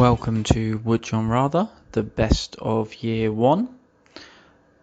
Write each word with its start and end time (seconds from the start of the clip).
Welcome 0.00 0.44
to 0.44 0.80
Would 0.82 1.02
John 1.02 1.28
Rather, 1.28 1.68
the 1.92 2.02
best 2.02 2.56
of 2.56 2.94
year 3.02 3.30
one. 3.30 3.68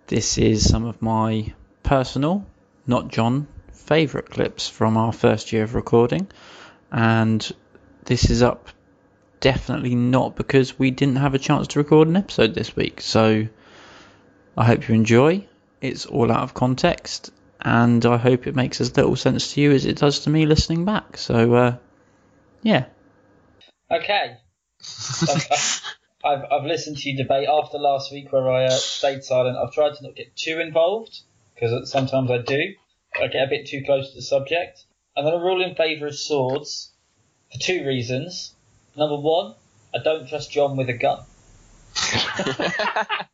This 0.05 0.37
is 0.37 0.69
some 0.69 0.85
of 0.85 1.01
my 1.01 1.55
personal, 1.81 2.45
not 2.85 3.07
John, 3.07 3.47
favourite 3.71 4.29
clips 4.29 4.69
from 4.69 4.95
our 4.95 5.11
first 5.11 5.51
year 5.51 5.63
of 5.63 5.73
recording, 5.73 6.27
and 6.91 7.51
this 8.05 8.29
is 8.29 8.43
up 8.43 8.69
definitely 9.39 9.95
not 9.95 10.35
because 10.35 10.77
we 10.77 10.91
didn't 10.91 11.15
have 11.15 11.33
a 11.33 11.39
chance 11.39 11.69
to 11.69 11.79
record 11.79 12.07
an 12.07 12.15
episode 12.15 12.53
this 12.53 12.75
week. 12.75 13.01
So 13.01 13.47
I 14.55 14.65
hope 14.65 14.87
you 14.87 14.93
enjoy. 14.93 15.47
It's 15.81 16.05
all 16.05 16.31
out 16.31 16.43
of 16.43 16.53
context, 16.53 17.31
and 17.59 18.05
I 18.05 18.17
hope 18.17 18.45
it 18.45 18.55
makes 18.55 18.81
as 18.81 18.95
little 18.95 19.15
sense 19.15 19.55
to 19.55 19.61
you 19.61 19.71
as 19.71 19.87
it 19.87 19.97
does 19.97 20.19
to 20.19 20.29
me 20.29 20.45
listening 20.45 20.85
back. 20.85 21.17
So, 21.17 21.55
uh, 21.55 21.75
yeah. 22.61 22.85
Okay. 23.89 24.37
I've, 25.29 25.81
I've, 26.23 26.45
I've 26.51 26.65
listened 26.65 26.97
to 26.97 27.09
you 27.09 27.17
debate 27.17 27.47
after 27.47 27.77
last 27.77 28.11
week 28.11 28.31
where 28.31 28.49
I 28.49 28.65
uh, 28.65 28.69
stayed 28.71 29.23
silent. 29.23 29.57
I've 29.57 29.73
tried 29.73 29.95
to 29.95 30.03
not 30.03 30.15
get 30.15 30.35
too 30.35 30.59
involved 30.59 31.21
because 31.53 31.89
sometimes 31.91 32.31
I 32.31 32.39
do. 32.39 32.73
I 33.15 33.27
get 33.27 33.47
a 33.47 33.49
bit 33.49 33.67
too 33.67 33.83
close 33.85 34.09
to 34.09 34.15
the 34.15 34.21
subject. 34.21 34.83
I'm 35.15 35.23
going 35.23 35.37
to 35.37 35.43
rule 35.43 35.63
in 35.63 35.75
favour 35.75 36.07
of 36.07 36.15
swords 36.15 36.91
for 37.51 37.59
two 37.59 37.85
reasons. 37.85 38.53
Number 38.95 39.17
one, 39.17 39.55
I 39.93 39.99
don't 40.03 40.27
trust 40.27 40.51
John 40.51 40.77
with 40.77 40.89
a 40.89 40.93
gun. 40.93 41.23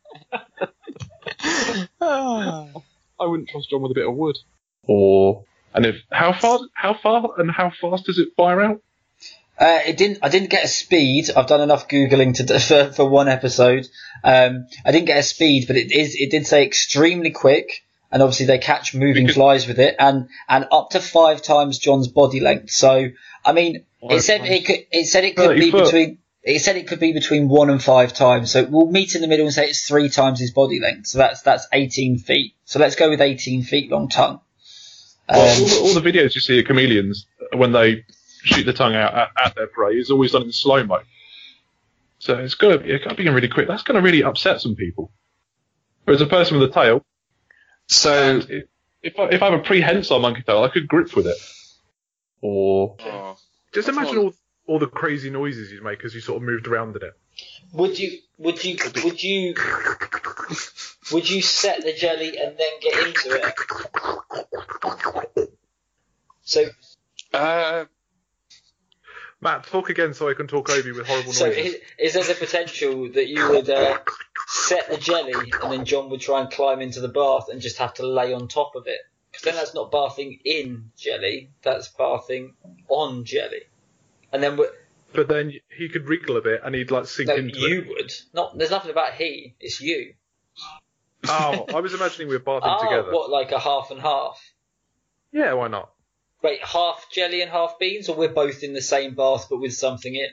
I 2.00 3.26
wouldn't 3.26 3.48
trust 3.48 3.70
John 3.70 3.82
with 3.82 3.92
a 3.92 3.94
bit 3.94 4.06
of 4.06 4.14
wood. 4.14 4.38
Or 4.86 5.44
and 5.74 5.86
if 5.86 5.96
how 6.10 6.32
far 6.32 6.60
how 6.74 6.94
far 6.94 7.38
and 7.38 7.50
how 7.50 7.70
fast 7.80 8.06
does 8.06 8.18
it 8.18 8.28
fire 8.36 8.60
out? 8.60 8.82
Uh, 9.58 9.80
it 9.86 9.96
didn't. 9.96 10.18
I 10.22 10.28
didn't 10.28 10.50
get 10.50 10.64
a 10.64 10.68
speed. 10.68 11.30
I've 11.36 11.46
done 11.46 11.60
enough 11.60 11.88
googling 11.88 12.34
to 12.34 12.58
for, 12.88 12.92
for 12.92 13.08
one 13.08 13.28
episode. 13.28 13.86
Um, 14.22 14.66
I 14.84 14.90
didn't 14.90 15.06
get 15.06 15.18
a 15.18 15.22
speed, 15.22 15.66
but 15.66 15.76
it 15.76 15.92
is. 15.92 16.16
It 16.16 16.30
did 16.30 16.46
say 16.46 16.64
extremely 16.64 17.30
quick, 17.30 17.84
and 18.10 18.22
obviously 18.22 18.46
they 18.46 18.58
catch 18.58 18.94
moving 18.94 19.28
flies 19.28 19.66
with 19.68 19.78
it, 19.78 19.94
and 19.98 20.28
and 20.48 20.66
up 20.72 20.90
to 20.90 21.00
five 21.00 21.40
times 21.40 21.78
John's 21.78 22.08
body 22.08 22.40
length. 22.40 22.72
So 22.72 23.06
I 23.44 23.52
mean, 23.52 23.84
it 24.02 24.22
said 24.22 24.44
it 24.44 24.66
could. 24.66 24.86
It 24.90 25.06
said 25.06 25.24
it 25.24 25.36
could 25.36 25.56
be 25.58 25.70
foot. 25.70 25.84
between. 25.84 26.18
It 26.42 26.58
said 26.60 26.76
it 26.76 26.88
could 26.88 27.00
be 27.00 27.12
between 27.12 27.48
one 27.48 27.70
and 27.70 27.82
five 27.82 28.12
times. 28.12 28.50
So 28.50 28.64
we'll 28.64 28.90
meet 28.90 29.14
in 29.14 29.22
the 29.22 29.28
middle 29.28 29.46
and 29.46 29.54
say 29.54 29.66
it's 29.66 29.86
three 29.86 30.10
times 30.10 30.40
his 30.40 30.50
body 30.50 30.78
length. 30.78 31.06
So 31.06 31.16
that's 31.18 31.40
that's 31.40 31.66
18 31.72 32.18
feet. 32.18 32.54
So 32.66 32.78
let's 32.80 32.96
go 32.96 33.08
with 33.08 33.22
18 33.22 33.62
feet 33.62 33.90
long 33.90 34.08
tongue. 34.10 34.40
Um, 35.26 35.38
Well, 35.38 35.48
all, 35.62 35.68
the, 35.68 35.80
all 35.80 36.00
the 36.00 36.12
videos 36.12 36.34
you 36.34 36.42
see 36.42 36.58
of 36.58 36.66
chameleons 36.66 37.26
when 37.54 37.72
they 37.72 38.04
shoot 38.44 38.64
the 38.64 38.72
tongue 38.72 38.94
out 38.94 39.14
at, 39.14 39.30
at 39.44 39.54
their 39.54 39.66
prey 39.66 39.94
is 39.94 40.10
always 40.10 40.32
done 40.32 40.42
in 40.42 40.52
slow 40.52 40.84
mo. 40.84 41.00
So 42.18 42.38
it's 42.38 42.54
got 42.54 42.72
to 42.72 42.78
be, 42.78 42.90
it's 42.90 43.04
got 43.04 43.10
to 43.10 43.16
be 43.16 43.28
really 43.28 43.48
quick. 43.48 43.68
That's 43.68 43.82
going 43.82 43.96
to 43.96 44.02
really 44.02 44.22
upset 44.22 44.60
some 44.60 44.76
people. 44.76 45.10
Whereas 46.04 46.20
a 46.20 46.26
person 46.26 46.58
with 46.58 46.70
a 46.70 46.72
tail, 46.72 47.04
So, 47.86 48.38
if, 48.48 48.64
if, 49.02 49.18
I, 49.18 49.24
if 49.28 49.42
I 49.42 49.50
have 49.50 49.60
a 49.60 49.62
prehensile 49.62 50.20
monkey 50.20 50.42
tail, 50.42 50.62
I 50.62 50.68
could 50.68 50.88
grip 50.88 51.14
with 51.16 51.26
it. 51.26 51.36
Or 52.40 52.96
oh, 53.00 53.36
Just 53.72 53.88
imagine 53.88 54.18
all 54.18 54.34
all 54.66 54.78
the 54.78 54.86
crazy 54.86 55.30
noises 55.30 55.70
you'd 55.70 55.82
make 55.82 56.04
as 56.04 56.14
you 56.14 56.20
sort 56.20 56.36
of 56.36 56.42
moved 56.42 56.66
around 56.66 56.96
in 56.96 57.02
it. 57.02 57.12
would 57.72 57.98
you? 57.98 58.18
Would 58.38 58.64
you? 58.64 58.76
Would 59.04 59.22
you? 59.22 59.54
Would 61.12 61.28
you 61.28 61.42
set 61.42 61.82
the 61.82 61.92
jelly 61.92 62.38
and 62.38 62.56
then 62.56 62.80
get 62.80 63.06
into 63.06 63.54
it? 65.36 65.50
So, 66.42 66.64
uh, 67.32 67.84
Matt, 69.44 69.64
talk 69.66 69.90
again 69.90 70.14
so 70.14 70.28
I 70.30 70.34
can 70.34 70.46
talk 70.48 70.70
over 70.70 70.88
you 70.88 70.94
with 70.94 71.06
horrible 71.06 71.28
noise. 71.28 71.38
so 71.38 71.46
is, 71.46 71.76
is 71.98 72.14
there 72.14 72.24
the 72.24 72.34
potential 72.34 73.10
that 73.12 73.28
you 73.28 73.46
would 73.50 73.68
uh, 73.68 73.98
set 74.46 74.88
the 74.90 74.96
jelly 74.96 75.34
and 75.62 75.70
then 75.70 75.84
John 75.84 76.08
would 76.10 76.22
try 76.22 76.40
and 76.40 76.50
climb 76.50 76.80
into 76.80 77.00
the 77.00 77.08
bath 77.08 77.48
and 77.52 77.60
just 77.60 77.76
have 77.76 77.92
to 77.94 78.06
lay 78.06 78.32
on 78.32 78.48
top 78.48 78.74
of 78.74 78.86
it? 78.86 78.98
Because 79.30 79.44
then 79.44 79.54
that's 79.56 79.74
not 79.74 79.92
bathing 79.92 80.40
in 80.44 80.90
jelly, 80.96 81.50
that's 81.62 81.88
bathing 81.88 82.54
on 82.88 83.24
jelly. 83.24 83.62
And 84.32 84.42
then 84.42 84.56
we 84.56 84.66
but 85.12 85.28
then 85.28 85.52
he 85.68 85.88
could 85.88 86.08
wriggle 86.08 86.36
a 86.38 86.40
bit 86.40 86.62
and 86.64 86.74
he'd 86.74 86.90
like 86.90 87.06
sink 87.06 87.28
no, 87.28 87.36
into 87.36 87.58
you 87.60 87.82
it. 87.82 87.88
would. 87.88 88.12
Not. 88.32 88.58
There's 88.58 88.70
nothing 88.72 88.90
about 88.90 89.12
he. 89.14 89.54
It's 89.60 89.80
you. 89.80 90.14
Oh, 91.28 91.66
I 91.74 91.80
was 91.80 91.94
imagining 91.94 92.28
we 92.28 92.34
were 92.34 92.40
bathing 92.40 92.62
Oh, 92.64 92.82
together. 92.82 93.12
what 93.12 93.30
like 93.30 93.52
a 93.52 93.58
half 93.60 93.90
and 93.90 94.00
half? 94.00 94.40
Yeah, 95.32 95.52
why 95.52 95.68
not? 95.68 95.90
Wait, 96.44 96.62
half 96.62 97.06
jelly 97.10 97.40
and 97.40 97.50
half 97.50 97.78
beans, 97.78 98.10
or 98.10 98.16
we're 98.16 98.28
both 98.28 98.62
in 98.62 98.74
the 98.74 98.82
same 98.82 99.14
bath 99.14 99.46
but 99.48 99.56
with 99.62 99.72
something 99.72 100.14
in? 100.14 100.28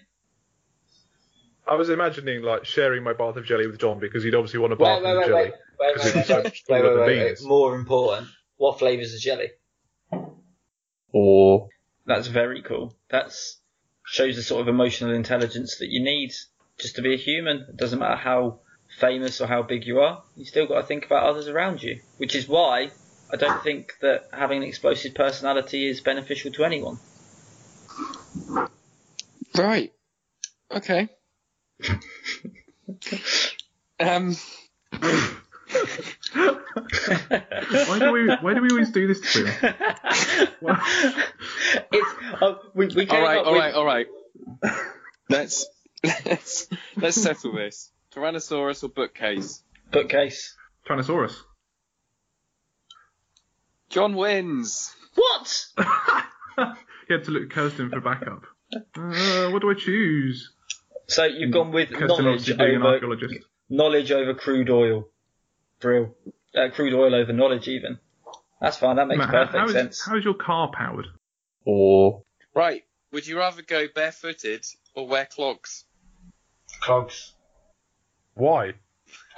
I 1.65 1.75
was 1.75 1.89
imagining 1.89 2.41
like 2.41 2.65
sharing 2.65 3.01
my 3.01 3.13
bath 3.13 3.37
of 3.37 3.45
jelly 3.45 3.65
with 3.65 3.79
John 3.79 3.97
because 3.99 4.21
he'd 4.21 4.35
obviously 4.35 4.59
want 4.59 4.73
a 4.73 4.75
bath 4.75 5.01
Wait, 5.01 5.05
wait, 5.05 5.17
of 5.19 5.25
jelly. 5.25 5.43
wait, 5.43 5.53
wait, 5.79 5.95
'cause 5.95 6.03
wait, 6.03 6.15
it's 6.15 6.15
wait, 6.17 6.25
so 6.27 6.35
wait, 6.35 6.43
much 6.43 6.63
wait, 6.67 6.83
wait, 6.83 6.95
wait, 6.99 7.17
wait. 7.29 7.37
More 7.43 7.75
important, 7.75 8.27
what 8.57 8.77
flavours 8.77 9.13
of 9.13 9.21
jelly? 9.21 9.51
or 11.13 11.69
That's 12.05 12.27
very 12.27 12.61
cool. 12.61 12.93
That's 13.09 13.61
shows 14.05 14.35
the 14.35 14.43
sort 14.43 14.59
of 14.59 14.67
emotional 14.67 15.13
intelligence 15.13 15.77
that 15.77 15.87
you 15.87 16.03
need 16.03 16.33
just 16.77 16.97
to 16.97 17.01
be 17.01 17.13
a 17.13 17.17
human. 17.17 17.67
It 17.69 17.77
doesn't 17.77 17.99
matter 17.99 18.17
how 18.17 18.59
famous 18.99 19.39
or 19.39 19.47
how 19.47 19.63
big 19.63 19.85
you 19.85 20.01
are, 20.01 20.23
you 20.35 20.43
still 20.43 20.67
got 20.67 20.81
to 20.81 20.85
think 20.87 21.05
about 21.05 21.23
others 21.23 21.47
around 21.47 21.81
you. 21.81 22.01
Which 22.17 22.35
is 22.35 22.49
why 22.49 22.91
I 23.33 23.37
don't 23.37 23.63
think 23.63 23.93
that 24.01 24.27
having 24.33 24.57
an 24.63 24.67
explosive 24.67 25.13
personality 25.15 25.87
is 25.87 26.01
beneficial 26.01 26.51
to 26.53 26.63
anyone. 26.65 26.97
right. 29.57 29.91
Okay. 30.71 31.09
um, 33.99 34.35
Why 36.33 37.99
do 37.99 38.11
we 38.11 38.27
why 38.41 38.53
do 38.53 38.61
we 38.61 38.69
always 38.71 38.91
do 38.91 39.07
this 39.07 39.21
to 39.33 39.45
him? 39.45 39.75
it's, 41.91 42.41
uh, 42.41 42.53
we, 42.73 42.87
we 42.87 43.05
came 43.05 43.15
all 43.19 43.21
right, 43.23 43.37
up 43.39 43.45
all 43.47 43.53
with- 43.53 43.61
right, 43.61 43.73
all 43.73 43.85
right. 43.85 44.07
Let's 45.29 45.65
let's 46.03 46.67
let's 46.97 47.21
settle 47.21 47.53
this. 47.53 47.91
Tyrannosaurus 48.13 48.83
or 48.83 48.89
bookcase? 48.89 49.63
bookcase. 49.91 50.55
Tyrannosaurus. 50.87 51.35
John 53.91 54.15
wins. 54.15 54.95
What? 55.15 55.65
he 57.07 57.13
had 57.13 57.23
to 57.25 57.31
look 57.31 57.43
at 57.43 57.49
Kirsten 57.51 57.89
for 57.89 57.99
backup. 58.01 58.43
Uh, 58.73 59.49
what 59.51 59.61
do 59.61 59.69
I 59.69 59.73
choose? 59.75 60.53
So 61.07 61.25
you've 61.25 61.51
gone 61.51 61.71
with 61.71 61.89
Kirsten 61.89 62.07
knowledge 62.07 62.49
obviously 62.49 62.53
an 62.75 62.77
over 62.81 62.87
archaeologist. 62.87 63.45
knowledge 63.69 64.11
over 64.11 64.33
crude 64.33 64.69
oil. 64.69 65.09
Brill. 65.81 66.15
Uh, 66.55 66.69
crude 66.73 66.93
oil 66.93 67.13
over 67.13 67.33
knowledge, 67.33 67.67
even. 67.67 67.99
That's 68.61 68.77
fine. 68.77 68.95
That 68.95 69.07
makes 69.07 69.19
Matt, 69.19 69.29
perfect 69.29 69.57
how 69.57 69.65
is- 69.65 69.71
sense. 69.73 70.05
how 70.05 70.15
is 70.17 70.23
your 70.23 70.35
car 70.35 70.71
powered? 70.73 71.07
or 71.65 72.23
Right. 72.55 72.83
Would 73.11 73.27
you 73.27 73.37
rather 73.37 73.61
go 73.61 73.87
barefooted 73.93 74.65
or 74.95 75.05
wear 75.07 75.25
clogs? 75.25 75.83
Clogs. 76.81 77.33
Why? 78.35 78.73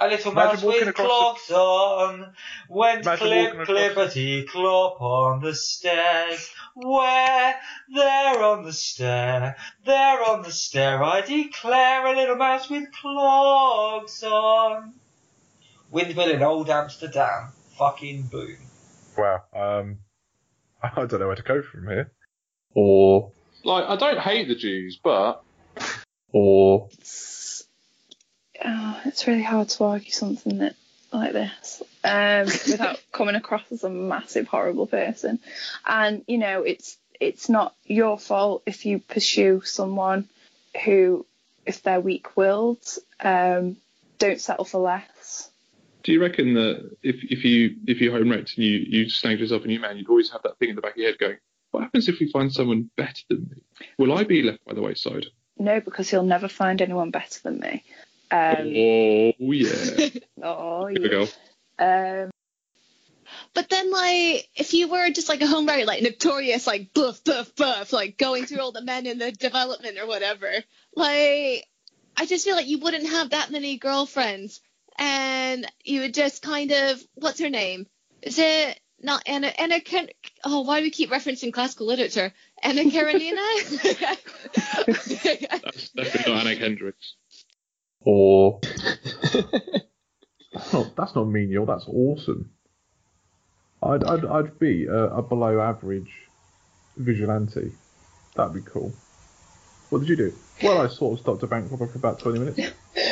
A 0.00 0.08
little 0.08 0.32
Imagine 0.32 0.50
mouse 0.54 0.62
walking 0.62 0.80
with 0.80 0.88
across 0.88 1.46
clogs 1.46 1.50
on 1.50 2.32
went 2.68 3.02
Imagine 3.06 3.26
clip 3.26 3.44
walking 3.56 3.60
across- 3.60 4.14
clippity 4.14 4.48
clop 4.48 5.00
on 5.00 5.40
the 5.40 5.54
stairs. 5.54 6.50
Where? 6.74 7.54
There 7.94 8.42
on 8.42 8.64
the 8.64 8.72
stair. 8.72 9.56
There 9.84 10.24
on 10.30 10.42
the 10.42 10.50
stair. 10.50 11.02
I 11.02 11.20
declare 11.20 12.06
a 12.06 12.16
little 12.16 12.36
mouse 12.36 12.68
with 12.68 12.90
clogs 12.92 14.22
on. 14.24 14.94
Windmill 15.90 16.30
in 16.30 16.42
old 16.42 16.70
Amsterdam. 16.70 17.52
Fucking 17.78 18.22
boom. 18.22 18.56
Wow. 19.16 19.42
Um, 19.54 19.98
I 20.82 21.04
don't 21.06 21.20
know 21.20 21.28
where 21.28 21.36
to 21.36 21.42
go 21.42 21.62
from 21.62 21.86
here. 21.86 22.10
or 22.74 23.30
Like, 23.62 23.84
I 23.88 23.96
don't 23.96 24.18
hate 24.18 24.48
the 24.48 24.56
Jews, 24.56 24.98
but 25.02 25.42
or 26.32 26.88
Oh, 28.64 29.00
it's 29.04 29.26
really 29.26 29.42
hard 29.42 29.68
to 29.70 29.84
argue 29.84 30.10
something 30.10 30.58
that 30.58 30.74
like 31.12 31.32
this 31.32 31.82
um, 32.02 32.46
without 32.70 33.00
coming 33.12 33.34
across 33.36 33.62
as 33.70 33.84
a 33.84 33.90
massive 33.90 34.48
horrible 34.48 34.86
person. 34.86 35.38
And 35.86 36.24
you 36.26 36.38
know, 36.38 36.62
it's 36.62 36.96
it's 37.20 37.48
not 37.48 37.74
your 37.84 38.18
fault 38.18 38.62
if 38.66 38.86
you 38.86 38.98
pursue 38.98 39.62
someone 39.64 40.28
who, 40.84 41.24
if 41.64 41.82
they're 41.82 42.00
weak-willed, 42.00 42.84
um, 43.20 43.76
don't 44.18 44.40
settle 44.40 44.64
for 44.64 44.80
less. 44.80 45.50
do 46.02 46.12
you 46.12 46.20
reckon 46.20 46.54
that 46.54 46.96
if 47.02 47.16
if 47.22 47.44
you 47.44 47.76
if 47.86 48.00
you 48.00 48.10
home 48.10 48.30
wrecked 48.30 48.56
and 48.56 48.64
you 48.66 48.78
you 48.88 49.08
snagged 49.08 49.40
yourself 49.40 49.64
a 49.64 49.68
new 49.68 49.80
man, 49.80 49.96
you'd 49.96 50.08
always 50.08 50.30
have 50.30 50.42
that 50.42 50.58
thing 50.58 50.70
in 50.70 50.76
the 50.76 50.82
back 50.82 50.92
of 50.92 50.96
your 50.98 51.10
head 51.10 51.18
going, 51.18 51.36
what 51.70 51.82
happens 51.82 52.08
if 52.08 52.18
we 52.20 52.30
find 52.30 52.52
someone 52.52 52.90
better 52.96 53.22
than 53.28 53.50
me? 53.50 53.86
Will 53.98 54.12
I 54.12 54.24
be 54.24 54.42
left 54.42 54.64
by 54.64 54.74
the 54.74 54.82
wayside? 54.82 55.26
No, 55.58 55.80
because 55.80 56.10
you'll 56.10 56.24
never 56.24 56.48
find 56.48 56.82
anyone 56.82 57.10
better 57.10 57.40
than 57.42 57.60
me. 57.60 57.84
Um, 58.34 58.66
oh 58.66 59.32
yeah, 59.52 60.08
oh, 60.42 60.86
Here 60.86 61.00
we 61.00 61.04
yeah. 61.04 61.26
go. 61.78 62.24
Um, 62.24 62.30
But 63.54 63.68
then, 63.70 63.90
like, 63.92 64.48
if 64.56 64.74
you 64.74 64.88
were 64.88 65.10
just 65.10 65.28
like 65.28 65.40
a 65.40 65.44
homewrecker, 65.46 65.86
like 65.86 66.02
notorious, 66.02 66.66
like 66.66 66.92
buff, 66.92 67.22
buff, 67.24 67.54
buff, 67.54 67.92
like 67.92 68.18
going 68.18 68.46
through 68.46 68.60
all 68.60 68.72
the 68.72 68.82
men 68.82 69.06
in 69.06 69.18
the 69.18 69.30
development 69.30 69.98
or 69.98 70.06
whatever, 70.08 70.50
like, 70.96 71.64
I 72.16 72.26
just 72.26 72.44
feel 72.44 72.56
like 72.56 72.66
you 72.66 72.78
wouldn't 72.78 73.08
have 73.08 73.30
that 73.30 73.50
many 73.52 73.76
girlfriends, 73.78 74.60
and 74.98 75.66
you 75.84 76.00
would 76.00 76.14
just 76.14 76.42
kind 76.42 76.72
of 76.72 77.00
what's 77.14 77.40
her 77.40 77.50
name? 77.50 77.86
Is 78.22 78.38
it 78.38 78.80
not 79.00 79.22
Anna? 79.26 79.48
Anna 79.48 79.80
Ken? 79.80 80.08
Oh, 80.44 80.62
why 80.62 80.78
do 80.80 80.84
we 80.84 80.90
keep 80.90 81.10
referencing 81.10 81.52
classical 81.52 81.86
literature? 81.86 82.32
Anna 82.62 82.82
Karenina. 82.90 83.44
That's 84.54 85.88
definitely 85.90 86.32
not 86.32 86.46
Anna 86.46 86.56
Kendricks. 86.56 87.14
Or 88.04 88.60
that's 90.52 90.72
not 90.72 90.96
that's 90.96 91.14
not 91.14 91.24
menial. 91.24 91.66
That's 91.66 91.84
awesome. 91.88 92.50
I'd 93.82 94.04
I'd, 94.04 94.24
I'd 94.24 94.58
be 94.58 94.86
a, 94.86 95.04
a 95.16 95.22
below 95.22 95.60
average 95.60 96.10
vigilante. 96.96 97.72
That'd 98.36 98.54
be 98.54 98.60
cool. 98.70 98.92
What 99.90 100.00
did 100.00 100.08
you 100.08 100.16
do? 100.16 100.32
Well, 100.62 100.80
I 100.80 100.88
sort 100.88 101.14
of 101.14 101.20
stopped 101.20 101.42
a 101.42 101.46
bank 101.46 101.70
robber 101.70 101.86
for 101.86 101.98
about 101.98 102.18
20 102.18 102.38
minutes. 102.40 102.58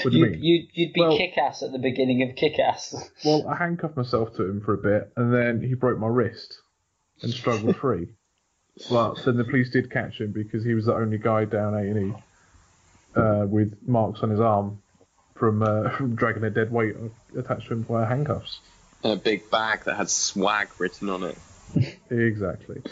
What 0.03 0.11
do 0.13 0.19
you 0.19 0.25
You, 0.27 0.31
mean? 0.33 0.41
you'd, 0.43 0.69
you'd 0.73 0.93
be 0.93 1.01
Well- 1.01 1.17
kick-ass 1.17 1.63
at 1.63 1.71
the 1.73 1.79
beginning 1.79 2.23
of 2.29 2.35
kick-ass. 2.35 3.11
Well, 3.25 3.47
I 3.47 3.55
handcuffed 3.57 3.97
myself 3.97 4.35
to 4.37 4.43
him 4.45 4.61
for 4.63 4.75
a 4.75 4.79
bit, 4.79 5.13
and 5.17 5.33
then 5.33 5.61
he 5.63 5.75
broke 5.75 5.99
my 5.99 6.09
wrist 6.09 6.61
and 7.23 7.33
struggled 7.33 7.77
free. 7.77 8.09
But 8.91 9.23
then 9.25 9.37
the 9.37 9.45
police 9.45 9.71
did 9.71 9.91
catch 9.93 10.21
him 10.21 10.33
because 10.33 10.65
he 10.65 10.75
was 10.75 10.87
the 10.87 10.95
only 10.95 11.19
guy 11.19 11.45
down 11.45 11.75
A 11.75 11.79
and 11.79 12.15
E 12.15 12.15
uh, 13.15 13.47
with 13.47 13.77
marks 13.87 14.21
on 14.23 14.31
his 14.31 14.41
arm 14.41 14.82
from 15.43 15.61
uh, 15.61 15.91
from 15.97 16.15
dragging 16.15 16.45
a 16.45 16.51
dead 16.51 16.71
weight 16.71 16.95
attached 17.37 17.67
to 17.67 17.75
him 17.75 17.85
via 17.85 18.07
handcuffs. 18.07 18.61
And 19.03 19.15
a 19.15 19.17
big 19.17 19.51
bag 19.51 19.87
that 19.87 19.97
had 19.97 20.09
swag 20.09 20.69
written 20.79 21.09
on 21.11 21.25
it. 21.25 21.39
Exactly. 22.11 22.83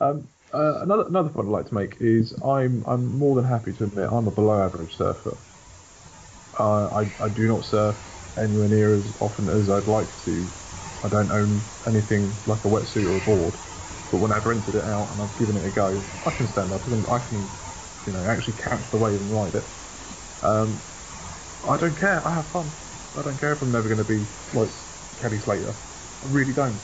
Um, 0.00 0.28
uh, 0.54 0.80
another 0.80 1.04
another 1.08 1.28
point 1.28 1.48
I'd 1.48 1.50
like 1.50 1.68
to 1.68 1.74
make 1.74 1.96
is 2.00 2.32
I'm 2.42 2.84
I'm 2.86 3.18
more 3.18 3.34
than 3.34 3.44
happy 3.44 3.72
to 3.72 3.84
admit 3.84 4.08
I'm 4.10 4.28
a 4.28 4.30
below 4.30 4.62
average 4.62 4.96
surfer. 4.96 5.36
Uh, 6.58 6.86
I 7.20 7.24
I 7.24 7.28
do 7.28 7.48
not 7.48 7.64
surf 7.64 7.96
anywhere 8.38 8.68
near 8.68 8.94
as 8.94 9.12
often 9.20 9.48
as 9.48 9.68
I'd 9.68 9.88
like 9.88 10.16
to. 10.24 10.48
I 11.02 11.08
don't 11.08 11.32
own 11.32 11.60
anything 11.86 12.36
like 12.46 12.64
a 12.64 12.68
wetsuit 12.68 13.04
or 13.04 13.16
a 13.16 13.20
board, 13.20 13.58
but 14.12 14.18
when 14.18 14.32
I've 14.32 14.46
rented 14.46 14.76
it 14.76 14.84
out 14.84 15.10
and 15.10 15.20
I've 15.20 15.36
given 15.36 15.56
it 15.56 15.66
a 15.66 15.70
go, 15.72 16.00
I 16.24 16.30
can 16.30 16.46
stand 16.46 16.72
up 16.72 16.86
and 16.86 17.04
I 17.08 17.18
can, 17.18 17.50
you 18.06 18.12
know, 18.12 18.24
actually 18.24 18.54
catch 18.54 18.88
the 18.92 18.98
wave 18.98 19.20
and 19.20 19.30
ride 19.34 19.56
it. 19.56 19.64
Um, 20.42 20.80
I 21.68 21.76
don't 21.76 21.98
care. 21.98 22.26
I 22.26 22.34
have 22.34 22.50
fun. 22.50 22.72
I 23.14 23.22
don't 23.22 23.38
care 23.38 23.52
if 23.52 23.60
I'm 23.60 23.70
never 23.70 23.88
going 23.88 23.98
to 23.98 24.04
be 24.04 24.26
like 24.54 24.70
Kelly 25.20 25.38
Slater. 25.38 25.74
I 26.22 26.26
really 26.26 26.54
don't. 26.54 26.80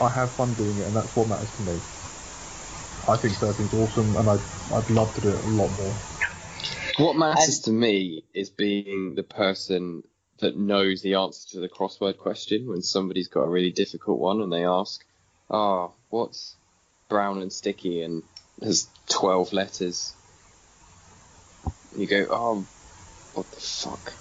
I 0.00 0.10
have 0.12 0.34
fun 0.34 0.54
doing 0.54 0.78
it, 0.78 0.86
and 0.86 0.96
that's 0.96 1.14
what 1.14 1.28
matters 1.28 1.52
to 1.52 1.62
me. 1.62 1.80
I 3.06 3.16
think 3.16 3.34
surfing's 3.34 3.72
awesome, 3.74 4.16
and 4.16 4.28
I'd, 4.28 4.74
I'd 4.74 4.90
love 4.90 5.14
to 5.14 5.20
do 5.20 5.28
it 5.28 5.44
a 5.44 5.48
lot 5.48 5.68
more. 5.68 5.96
What 6.98 7.16
matters 7.16 7.60
to 7.60 7.70
me 7.70 8.24
is 8.34 8.50
being 8.50 9.14
the 9.14 9.22
person 9.22 10.02
that 10.40 10.56
knows 10.56 11.00
the 11.02 11.14
answer 11.14 11.50
to 11.50 11.60
the 11.60 11.68
crossword 11.68 12.18
question 12.18 12.68
when 12.68 12.82
somebody's 12.82 13.28
got 13.28 13.42
a 13.42 13.48
really 13.48 13.70
difficult 13.70 14.18
one 14.18 14.40
and 14.40 14.52
they 14.52 14.64
ask, 14.64 15.04
"Ah, 15.48 15.90
what's 16.10 16.56
brown 17.08 17.40
and 17.40 17.52
sticky 17.52 18.02
and 18.02 18.24
has 18.62 18.88
12 19.10 19.52
letters?" 19.52 20.16
And 21.92 22.02
you 22.02 22.06
go, 22.08 22.26
"Oh, 22.30 22.66
what 23.38 23.50
the 23.50 23.60
fuck?" 23.60 24.18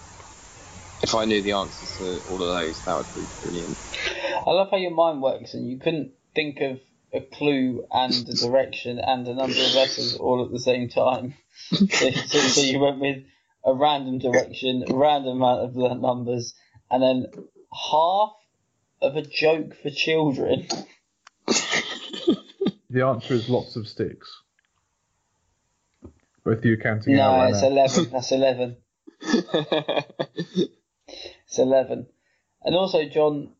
If 1.01 1.13
I 1.13 1.25
knew 1.25 1.41
the 1.43 1.51
answers 1.51 1.97
to 1.97 2.21
all 2.21 2.41
of 2.41 2.59
those, 2.59 2.81
that 2.83 2.95
would 2.97 3.13
be 3.13 3.27
brilliant. 3.39 3.77
I 4.45 4.51
love 4.51 4.71
how 4.71 4.77
your 4.77 4.91
mind 4.91 5.21
works, 5.21 5.53
and 5.53 5.69
you 5.69 5.77
couldn't 5.77 6.13
think 6.33 6.59
of 6.61 6.79
a 7.13 7.21
clue 7.21 7.85
and 7.91 8.13
a 8.27 8.33
direction 8.33 8.99
and 8.99 9.27
a 9.27 9.33
number 9.33 9.59
of 9.59 9.73
letters 9.73 10.15
all 10.19 10.43
at 10.43 10.51
the 10.51 10.59
same 10.59 10.89
time. 10.89 11.35
so, 11.71 12.11
so, 12.11 12.39
so 12.39 12.61
you 12.61 12.79
went 12.79 12.99
with 12.99 13.23
a 13.63 13.73
random 13.73 14.17
direction, 14.19 14.83
a 14.87 14.95
random 14.95 15.37
amount 15.41 15.61
of 15.61 16.01
numbers, 16.01 16.55
and 16.89 17.03
then 17.03 17.25
half 17.91 18.31
of 19.01 19.15
a 19.15 19.21
joke 19.21 19.75
for 19.81 19.89
children. 19.89 20.67
The 22.89 23.05
answer 23.05 23.33
is 23.33 23.49
lots 23.49 23.75
of 23.75 23.87
sticks. 23.87 24.41
Both 26.43 26.59
of 26.59 26.65
you 26.65 26.77
counting 26.77 27.13
it 27.13 27.17
No, 27.17 27.23
out 27.23 27.37
right 27.37 27.49
it's 27.51 27.61
now. 27.61 27.67
eleven. 27.67 28.09
That's 28.09 28.31
eleven. 28.31 28.77
It's 31.47 31.59
eleven. 31.59 32.07
And 32.63 32.75
also, 32.75 33.05
John, 33.05 33.53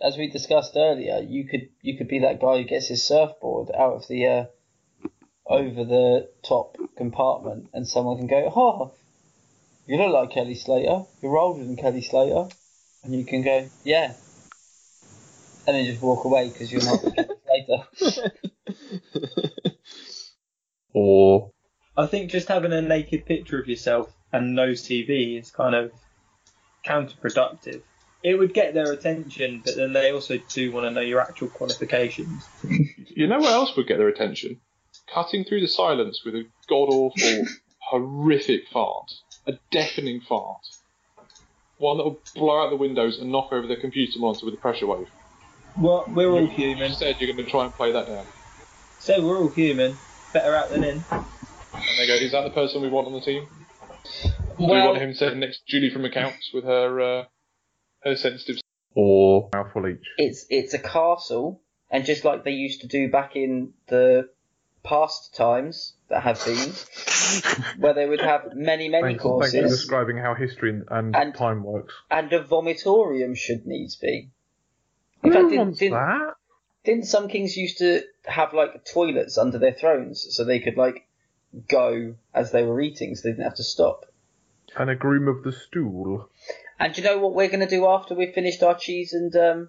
as 0.00 0.16
we 0.16 0.28
discussed 0.28 0.76
earlier, 0.76 1.18
you 1.18 1.44
could 1.48 1.68
you 1.80 1.96
could 1.98 2.08
be 2.08 2.20
that 2.20 2.40
guy 2.40 2.58
who 2.58 2.64
gets 2.64 2.88
his 2.88 3.02
surfboard 3.02 3.70
out 3.74 3.94
of 3.94 4.08
the 4.08 4.26
uh, 4.26 4.44
over 5.46 5.84
the 5.84 6.30
top 6.42 6.76
compartment, 6.96 7.70
and 7.72 7.86
someone 7.86 8.18
can 8.18 8.28
go, 8.28 8.52
"Oh, 8.54 8.92
you 9.86 9.96
look 9.96 10.12
like 10.12 10.30
Kelly 10.30 10.54
Slater. 10.54 11.04
You're 11.20 11.36
older 11.36 11.64
than 11.64 11.76
Kelly 11.76 12.02
Slater," 12.02 12.48
and 13.02 13.14
you 13.14 13.24
can 13.24 13.42
go, 13.42 13.68
"Yeah," 13.84 14.14
and 15.66 15.76
then 15.76 15.84
just 15.84 16.02
walk 16.02 16.24
away 16.24 16.48
because 16.48 16.70
you're 16.72 16.84
not 16.84 17.00
Kelly 17.00 17.28
Slater. 17.46 18.22
Or 20.94 21.52
I 21.96 22.06
think 22.06 22.30
just 22.30 22.48
having 22.48 22.72
a 22.72 22.82
naked 22.82 23.26
picture 23.26 23.58
of 23.60 23.66
yourself 23.66 24.12
and 24.32 24.54
nose 24.54 24.82
TV 24.86 25.38
is 25.38 25.50
kind 25.50 25.74
of 25.74 25.92
counterproductive. 26.86 27.82
It 28.22 28.38
would 28.38 28.54
get 28.54 28.72
their 28.74 28.92
attention, 28.92 29.62
but 29.64 29.76
then 29.76 29.92
they 29.92 30.12
also 30.12 30.38
do 30.48 30.70
want 30.72 30.86
to 30.86 30.90
know 30.90 31.00
your 31.00 31.20
actual 31.20 31.48
qualifications. 31.48 32.46
You 33.14 33.26
know 33.26 33.40
what 33.40 33.52
else 33.52 33.76
would 33.76 33.86
get 33.86 33.98
their 33.98 34.08
attention? 34.08 34.58
Cutting 35.12 35.44
through 35.44 35.60
the 35.60 35.68
silence 35.68 36.22
with 36.24 36.34
a 36.34 36.44
god 36.66 36.88
awful, 36.88 37.44
horrific 37.90 38.62
fart. 38.72 39.10
A 39.46 39.52
deafening 39.70 40.22
fart. 40.26 40.62
One 41.76 41.98
that 41.98 42.04
will 42.04 42.20
blow 42.34 42.64
out 42.64 42.70
the 42.70 42.76
windows 42.76 43.18
and 43.18 43.30
knock 43.30 43.52
over 43.52 43.66
the 43.66 43.76
computer 43.76 44.18
monitor 44.18 44.46
with 44.46 44.54
a 44.54 44.56
pressure 44.56 44.86
wave. 44.86 45.08
Well, 45.76 46.04
we're 46.08 46.30
all 46.30 46.40
You 46.40 46.46
human. 46.46 46.94
said 46.94 47.16
you're 47.20 47.30
going 47.30 47.44
to 47.44 47.50
try 47.50 47.64
and 47.66 47.74
play 47.74 47.92
that 47.92 48.06
down. 48.06 48.24
So 49.00 49.22
we're 49.22 49.38
all 49.38 49.48
human. 49.50 49.94
Better 50.32 50.54
out 50.54 50.70
than 50.70 50.82
in. 50.82 51.04
And 51.10 51.24
they 51.98 52.06
go, 52.06 52.14
is 52.14 52.32
that 52.32 52.44
the 52.44 52.50
person 52.54 52.80
we 52.80 52.88
want 52.88 53.08
on 53.08 53.12
the 53.12 53.20
team? 53.20 53.46
Do 54.62 54.68
we 54.68 54.72
Well, 54.74 54.86
want 54.92 55.02
him 55.02 55.12
sitting 55.14 55.40
next 55.40 55.58
to 55.58 55.64
Julie 55.66 55.90
from 55.90 56.04
accounts 56.04 56.50
with 56.54 56.62
her 56.64 57.00
uh, 57.00 57.24
her 58.04 58.14
sensitive 58.14 58.58
or 58.94 59.48
mouthful 59.52 59.88
each. 59.88 60.06
it's 60.18 60.46
it's 60.50 60.72
a 60.72 60.78
castle, 60.78 61.60
and 61.90 62.04
just 62.04 62.24
like 62.24 62.44
they 62.44 62.52
used 62.52 62.82
to 62.82 62.86
do 62.86 63.10
back 63.10 63.34
in 63.34 63.72
the 63.88 64.28
past 64.84 65.34
times 65.34 65.94
that 66.10 66.22
have 66.22 66.44
been, 66.44 66.72
where 67.82 67.92
they 67.94 68.06
would 68.06 68.20
have 68.20 68.54
many 68.54 68.88
many 68.88 69.18
Thanks, 69.18 69.24
thanks 69.24 69.50
for 69.52 69.62
describing 69.62 70.16
how 70.16 70.34
history 70.34 70.70
and, 70.70 70.84
and, 70.90 71.16
And- 71.16 71.34
time 71.34 71.64
works. 71.64 71.92
and 72.08 72.32
a 72.32 72.44
vomitorium 72.44 73.36
should 73.36 73.66
needs 73.66 73.96
be. 73.96 74.30
In 75.24 75.30
Who 75.30 75.32
fact, 75.32 75.48
didn't, 75.50 75.58
wants 75.58 75.78
didn't, 75.80 75.94
that? 75.94 76.34
didn't 76.84 77.06
some 77.06 77.26
kings 77.28 77.56
used 77.56 77.78
to 77.78 78.02
have 78.26 78.52
like 78.54 78.84
toilets 78.84 79.38
under 79.38 79.58
their 79.58 79.72
thrones 79.72 80.24
so 80.30 80.44
they 80.44 80.60
could 80.60 80.76
like 80.76 81.08
go 81.68 82.14
as 82.32 82.52
they 82.52 82.62
were 82.62 82.80
eating, 82.80 83.16
so 83.16 83.22
they 83.24 83.32
didn't 83.32 83.44
have 83.44 83.56
to 83.56 83.64
stop. 83.64 84.06
And 84.76 84.90
a 84.90 84.94
groom 84.94 85.28
of 85.28 85.42
the 85.42 85.52
stool. 85.52 86.28
And 86.78 86.94
do 86.94 87.02
you 87.02 87.08
know 87.08 87.18
what 87.18 87.34
we're 87.34 87.48
going 87.48 87.60
to 87.60 87.66
do 87.66 87.86
after 87.86 88.14
we've 88.14 88.32
finished 88.32 88.62
our 88.62 88.76
cheese 88.76 89.12
and 89.12 89.34
um, 89.36 89.68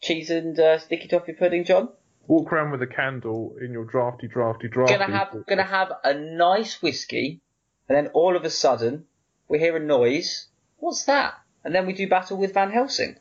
cheese 0.00 0.30
and 0.30 0.58
uh, 0.58 0.78
sticky 0.78 1.08
toffee 1.08 1.32
pudding, 1.32 1.64
John? 1.64 1.90
Walk 2.26 2.52
around 2.52 2.72
with 2.72 2.82
a 2.82 2.86
candle 2.86 3.56
in 3.60 3.72
your 3.72 3.84
drafty, 3.84 4.28
drafty, 4.28 4.68
drafty. 4.68 4.94
gonna 4.94 5.16
have 5.16 5.46
gonna 5.46 5.62
have 5.62 5.92
a 6.04 6.12
nice 6.12 6.82
whiskey, 6.82 7.40
and 7.88 7.96
then 7.96 8.08
all 8.08 8.36
of 8.36 8.44
a 8.44 8.50
sudden 8.50 9.06
we 9.48 9.58
hear 9.58 9.76
a 9.76 9.80
noise. 9.80 10.46
What's 10.76 11.04
that? 11.04 11.34
And 11.64 11.74
then 11.74 11.86
we 11.86 11.94
do 11.94 12.06
battle 12.06 12.36
with 12.36 12.52
Van 12.52 12.70
Helsing. 12.70 13.16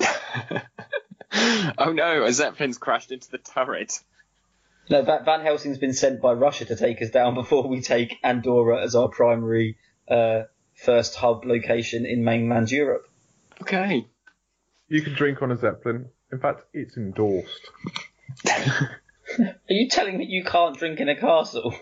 oh 1.78 1.92
no, 1.92 2.24
a 2.24 2.32
Zeppelin's 2.32 2.78
crashed 2.78 3.12
into 3.12 3.30
the 3.30 3.38
turret. 3.38 4.00
No, 4.88 5.02
Van 5.02 5.40
Helsing's 5.40 5.78
been 5.78 5.92
sent 5.92 6.22
by 6.22 6.32
Russia 6.32 6.64
to 6.66 6.76
take 6.76 7.02
us 7.02 7.10
down 7.10 7.34
before 7.42 7.68
we 7.68 7.80
take 7.80 8.16
Andorra 8.22 8.82
as 8.82 8.94
our 8.94 9.08
primary 9.08 9.76
uh, 10.08 10.42
first 10.74 11.16
hub 11.16 11.44
location 11.44 12.06
in 12.06 12.24
mainland 12.24 12.70
Europe. 12.70 13.08
Okay. 13.62 14.06
You 14.88 15.02
can 15.02 15.14
drink 15.14 15.42
on 15.42 15.50
a 15.50 15.56
zeppelin. 15.56 16.10
In 16.32 16.38
fact, 16.38 16.62
it's 16.72 16.96
endorsed. 16.96 17.70
Are 19.38 19.56
you 19.68 19.88
telling 19.88 20.18
me 20.18 20.26
you 20.26 20.44
can't 20.44 20.76
drink 20.76 21.00
in 21.00 21.08
a 21.08 21.16
castle? 21.16 21.74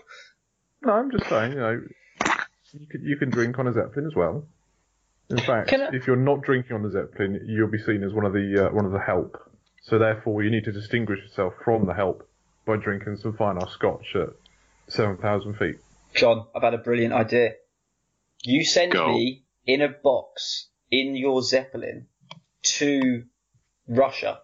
No, 0.83 0.93
I'm 0.93 1.11
just 1.11 1.27
saying, 1.29 1.53
you 1.53 1.59
know, 1.59 1.81
you 2.73 2.87
can, 2.87 3.03
you 3.03 3.17
can 3.17 3.29
drink 3.29 3.57
on 3.59 3.67
a 3.67 3.73
zeppelin 3.73 4.05
as 4.07 4.15
well. 4.15 4.45
In 5.29 5.37
fact, 5.37 5.71
I- 5.73 5.89
if 5.95 6.05
you're 6.07 6.15
not 6.15 6.41
drinking 6.43 6.75
on 6.75 6.83
the 6.83 6.91
zeppelin, 6.91 7.41
you'll 7.47 7.69
be 7.71 7.79
seen 7.79 8.03
as 8.03 8.13
one 8.13 8.25
of 8.25 8.33
the 8.33 8.67
uh, 8.69 8.73
one 8.73 8.85
of 8.85 8.91
the 8.91 8.99
help. 8.99 9.37
So 9.81 9.97
therefore, 9.97 10.43
you 10.43 10.51
need 10.51 10.65
to 10.65 10.71
distinguish 10.71 11.19
yourself 11.21 11.53
from 11.63 11.85
the 11.85 11.93
help 11.93 12.27
by 12.65 12.77
drinking 12.77 13.17
some 13.17 13.35
fine 13.35 13.57
ass 13.57 13.71
scotch 13.71 14.15
at 14.15 14.29
seven 14.87 15.17
thousand 15.17 15.55
feet. 15.57 15.77
John, 16.15 16.45
I've 16.55 16.61
had 16.63 16.73
a 16.73 16.79
brilliant 16.79 17.13
idea. 17.13 17.53
You 18.47 18.63
send 18.63 18.91
Go. 18.91 19.07
me 19.07 19.43
in 19.65 19.81
a 19.81 19.89
box 19.89 20.67
in 20.91 21.15
your 21.15 21.41
Zeppelin 21.41 22.05
to 22.77 23.23
Russia, 23.87 24.41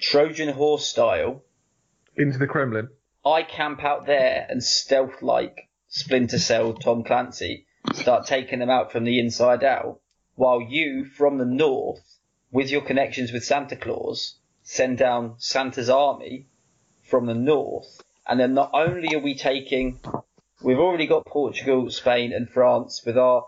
Trojan 0.00 0.50
horse 0.50 0.86
style. 0.86 1.42
Into 2.16 2.38
the 2.38 2.46
Kremlin. 2.46 2.90
I 3.24 3.42
camp 3.42 3.82
out 3.82 4.06
there 4.06 4.46
and 4.48 4.62
stealth 4.62 5.22
like 5.22 5.68
Splinter 5.88 6.38
Cell, 6.38 6.72
Tom 6.72 7.02
Clancy, 7.02 7.66
start 7.94 8.28
taking 8.28 8.60
them 8.60 8.70
out 8.70 8.92
from 8.92 9.02
the 9.02 9.18
inside 9.18 9.64
out, 9.64 10.00
while 10.36 10.62
you 10.62 11.04
from 11.04 11.38
the 11.38 11.44
north, 11.44 12.20
with 12.52 12.70
your 12.70 12.82
connections 12.82 13.32
with 13.32 13.44
Santa 13.44 13.74
Claus, 13.74 14.38
send 14.62 14.98
down 14.98 15.34
Santa's 15.38 15.90
army 15.90 16.46
from 17.02 17.26
the 17.26 17.34
north, 17.34 18.04
and 18.24 18.38
then 18.38 18.54
not 18.54 18.70
only 18.72 19.16
are 19.16 19.20
we 19.20 19.34
taking, 19.34 19.98
we've 20.62 20.78
already 20.78 21.06
got 21.06 21.26
Portugal, 21.26 21.90
Spain, 21.90 22.32
and 22.32 22.48
France 22.48 23.02
with 23.04 23.16
our 23.16 23.46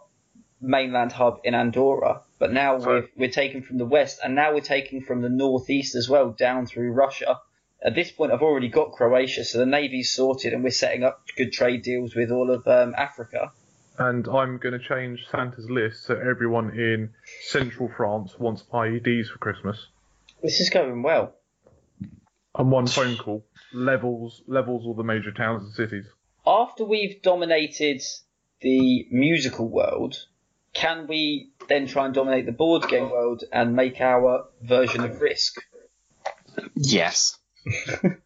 mainland 0.60 1.12
hub 1.12 1.40
in 1.44 1.54
Andorra, 1.54 2.22
but 2.38 2.52
now 2.52 2.76
we're, 2.78 3.08
we're 3.16 3.30
taking 3.30 3.62
from 3.62 3.78
the 3.78 3.84
west, 3.84 4.20
and 4.22 4.34
now 4.34 4.52
we're 4.52 4.60
taking 4.60 5.02
from 5.02 5.22
the 5.22 5.28
northeast 5.28 5.94
as 5.94 6.08
well, 6.08 6.30
down 6.30 6.66
through 6.66 6.92
Russia. 6.92 7.40
At 7.82 7.94
this 7.94 8.10
point, 8.10 8.32
I've 8.32 8.42
already 8.42 8.68
got 8.68 8.92
Croatia, 8.92 9.44
so 9.44 9.58
the 9.58 9.66
navy's 9.66 10.12
sorted, 10.12 10.52
and 10.52 10.62
we're 10.62 10.70
setting 10.70 11.02
up 11.02 11.22
good 11.36 11.52
trade 11.52 11.82
deals 11.82 12.14
with 12.14 12.30
all 12.30 12.50
of 12.50 12.66
um, 12.68 12.94
Africa. 12.96 13.52
And 13.98 14.26
I'm 14.28 14.58
going 14.58 14.78
to 14.78 14.78
change 14.78 15.26
Santa's 15.30 15.68
list 15.68 16.04
so 16.04 16.14
everyone 16.14 16.70
in 16.70 17.10
central 17.48 17.90
France 17.96 18.38
wants 18.38 18.62
IEDs 18.72 19.28
for 19.28 19.38
Christmas. 19.38 19.88
This 20.42 20.60
is 20.60 20.70
going 20.70 21.02
well. 21.02 21.34
And 22.54 22.70
one 22.70 22.86
phone 22.86 23.16
call 23.16 23.44
levels 23.72 24.42
levels 24.46 24.84
all 24.86 24.94
the 24.94 25.04
major 25.04 25.32
towns 25.32 25.64
and 25.64 25.72
cities. 25.72 26.06
After 26.46 26.84
we've 26.84 27.22
dominated 27.22 28.02
the 28.60 29.06
musical 29.10 29.68
world, 29.68 30.26
can 30.72 31.06
we 31.06 31.50
then 31.68 31.86
try 31.86 32.06
and 32.06 32.14
dominate 32.14 32.46
the 32.46 32.52
board 32.52 32.88
game 32.88 33.10
world 33.10 33.44
and 33.52 33.76
make 33.76 34.00
our 34.00 34.46
version 34.62 35.04
of 35.04 35.20
Risk? 35.20 35.60
Yes. 36.74 37.38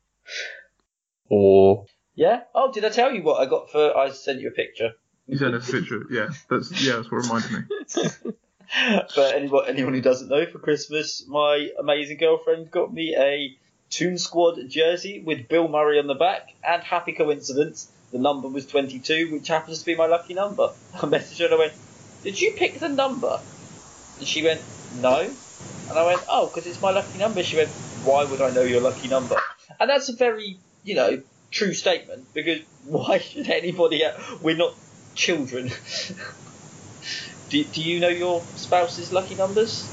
Or 1.29 1.87
Yeah. 2.15 2.43
Oh, 2.55 2.71
did 2.73 2.85
I 2.85 2.91
tell 2.91 3.13
you 3.13 3.23
what 3.23 3.41
I 3.41 3.47
got 3.47 3.71
for? 3.71 3.97
I 3.97 4.11
sent 4.11 4.41
you 4.41 4.49
a 4.49 4.53
picture. 4.53 4.93
you 5.27 5.39
said 5.39 5.55
a 5.55 5.61
picture. 5.61 6.05
Yeah, 6.11 6.29
that's 6.49 6.71
yeah, 6.85 6.97
that's 6.97 7.11
what 7.11 7.23
reminded 7.23 7.51
me. 7.51 8.33
but 9.17 9.35
anyone, 9.35 9.65
anyone 9.67 9.95
who 9.95 10.01
doesn't 10.01 10.29
know, 10.29 10.47
for 10.47 10.59
Christmas, 10.59 11.25
my 11.27 11.71
amazing 11.79 12.19
girlfriend 12.19 12.71
got 12.71 12.93
me 12.93 13.17
a 13.17 13.57
Tune 13.91 14.19
Squad 14.19 14.59
jersey 14.69 15.23
with 15.25 15.49
Bill 15.49 15.69
Murray 15.69 15.99
on 15.99 16.07
the 16.07 16.15
back, 16.15 16.55
and 16.67 16.83
happy 16.83 17.13
coincidence, 17.13 17.91
the 18.15 18.21
number 18.21 18.49
was 18.49 18.65
22, 18.67 19.33
which 19.33 19.49
happens 19.49 19.81
to 19.81 19.85
be 19.85 19.97
my 19.97 20.07
lucky 20.07 20.35
number. 20.35 20.71
I 20.95 20.99
messaged 20.99 21.41
her 21.41 21.47
and 21.47 21.55
I 21.55 21.59
went, 21.59 21.73
Did 22.23 22.41
you 22.41 22.55
pick 22.57 22.79
the 22.79 22.89
number? 22.89 23.41
And 24.17 24.27
she 24.27 24.45
went, 24.45 24.61
No. 24.93 25.19
And 25.21 25.99
I 25.99 26.07
went, 26.07 26.21
Oh, 26.31 26.47
because 26.47 26.65
it's 26.71 26.81
my 26.81 26.93
lucky 26.93 27.19
number. 27.19 27.43
She 27.43 27.57
went, 27.57 27.71
Why 28.05 28.25
would 28.25 28.41
I 28.41 28.51
know 28.51 28.63
your 28.63 28.81
lucky 28.81 29.09
number? 29.09 29.37
And 29.81 29.91
that's 29.91 30.09
a 30.09 30.15
very, 30.15 30.61
you 30.85 30.95
know, 30.95 31.23
true 31.51 31.75
statement, 31.75 32.33
because 32.33 32.61
why 32.85 33.19
should 33.19 33.51
anybody, 33.51 34.05
we're 34.41 34.57
not 34.57 34.75
children. 35.17 35.73
do, 37.49 37.65
do 37.65 37.83
you 37.83 37.99
know 37.99 38.09
your 38.09 38.43
spouse's 38.55 39.13
lucky 39.13 39.35
numbers? 39.35 39.85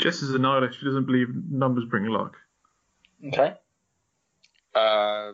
Jess 0.00 0.20
is 0.20 0.34
a 0.34 0.38
nihilist. 0.38 0.78
She 0.78 0.84
doesn't 0.84 1.06
believe 1.06 1.28
numbers 1.50 1.86
bring 1.86 2.04
luck. 2.04 2.36
Okay. 3.26 3.54
Uh, 4.74 5.32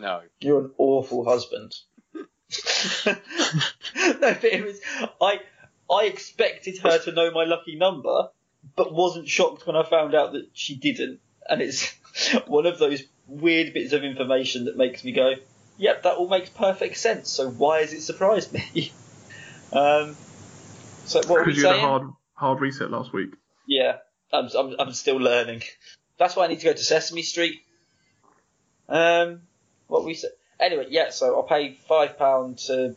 no. 0.00 0.22
You're 0.40 0.60
an 0.60 0.70
awful 0.78 1.24
husband. 1.24 1.74
no, 3.06 3.14
but 3.94 4.44
it 4.44 4.64
was, 4.64 4.80
I 5.20 5.40
I 5.90 6.04
expected 6.04 6.78
her 6.78 6.98
to 6.98 7.12
know 7.12 7.30
my 7.30 7.44
lucky 7.44 7.76
number, 7.76 8.28
but 8.76 8.92
wasn't 8.92 9.28
shocked 9.28 9.66
when 9.66 9.76
I 9.76 9.84
found 9.84 10.14
out 10.14 10.32
that 10.32 10.48
she 10.52 10.76
didn't. 10.76 11.20
And 11.48 11.62
it's 11.62 11.92
one 12.46 12.66
of 12.66 12.78
those 12.78 13.02
weird 13.26 13.72
bits 13.72 13.92
of 13.92 14.04
information 14.04 14.64
that 14.64 14.76
makes 14.76 15.04
me 15.04 15.12
go, 15.12 15.34
"Yep, 15.78 16.02
that 16.02 16.14
all 16.14 16.28
makes 16.28 16.50
perfect 16.50 16.96
sense." 16.96 17.30
So 17.30 17.48
why 17.48 17.80
has 17.80 17.92
it 17.92 18.02
surprised 18.02 18.52
me? 18.52 18.92
um, 19.72 20.16
so 21.04 21.18
what 21.20 21.28
were 21.28 21.44
we 21.44 21.52
Because 21.52 21.62
you 21.62 21.68
had 21.68 21.76
a 21.76 21.80
hard 21.80 22.10
hard 22.34 22.60
reset 22.60 22.90
last 22.90 23.12
week. 23.12 23.30
Yeah, 23.66 23.98
I'm, 24.32 24.48
I'm, 24.56 24.74
I'm 24.78 24.92
still 24.92 25.16
learning. 25.16 25.62
That's 26.18 26.34
why 26.34 26.44
I 26.44 26.48
need 26.48 26.60
to 26.60 26.64
go 26.64 26.72
to 26.72 26.82
Sesame 26.82 27.22
Street. 27.22 27.60
Um, 28.88 29.42
what 29.90 30.04
we 30.04 30.14
said. 30.14 30.30
Anyway, 30.58 30.86
yeah. 30.88 31.10
So 31.10 31.36
I'll 31.36 31.42
pay 31.42 31.78
five 31.88 32.18
pound 32.18 32.58
to 32.66 32.96